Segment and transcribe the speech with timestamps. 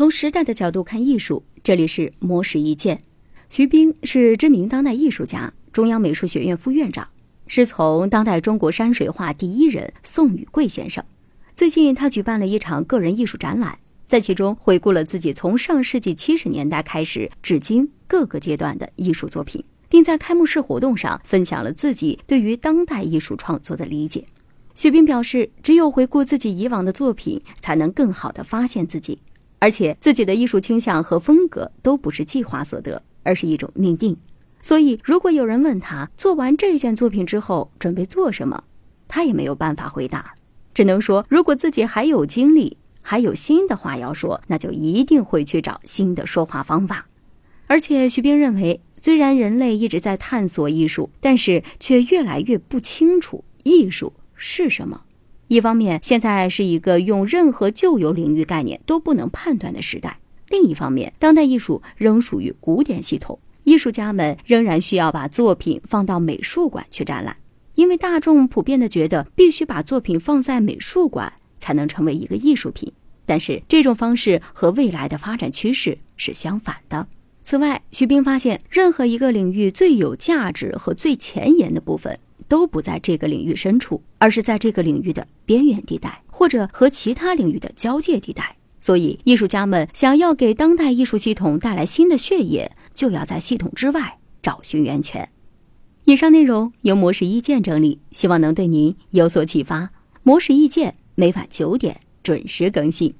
[0.00, 3.02] 从时代的角度看艺术，这里是魔石一见。
[3.50, 7.06] 徐冰是知名当代艺术家，中央美术学院副院长，
[7.46, 11.04] 师从当代中国山水画第一人宋雨贵先生。
[11.54, 13.78] 最近，他举办了一场个人艺术展览，
[14.08, 24.24] 在其中回顾了自己从上世纪七十年代开始至今各个阶段的艺术作品，并在开幕式活动上分享了自己对于当代艺术创作的理解。
[24.74, 29.18] 徐冰表示，只有回顾自己以往的作品，才能更好地发现自己。
[29.60, 34.16] 而且自己的艺术倾向和风格都不是计划所得，而是一种命定。
[34.60, 38.64] 所以，如果有人问他做完这件作品之后准备做什么，
[39.06, 40.34] 他也没有办法回答，
[40.74, 47.06] 只能说如果自己还有精力，还有新的话要说，那就一定会去找新的说话方法。
[47.66, 55.02] 而且，徐冰认为，虽然人类一直在探索艺术，但是却越来越不清楚艺术是什么。
[55.50, 60.12] 一方面，现在是一个用任何旧有领域概念都不能判断的时代；
[60.48, 67.34] 另一方面，当代艺术仍属于古典系统，艺术家们仍然需要把作品放到美术馆去展览，
[67.74, 72.92] 因为大众普遍的觉得必须把作品放在美术馆才能成为一个艺术品。
[73.26, 77.08] 但是，这种方式和未来的发展趋势是相反的。
[77.42, 82.16] 此外，徐冰发现，任何一个领域最有价值和最前沿的部分。
[82.50, 88.56] 都不在这个领域深处，而是在这个领域的边缘地带，或者和其他领域的交界地带。
[88.80, 95.28] 所以，艺术家们想要给当代艺术系统带来新的血液，就要在系统之外找寻源泉。
[96.06, 99.90] 以上内容由模式意见整理，希望能对您有所启发。
[100.24, 103.14] 模式意见每晚九点准时更新。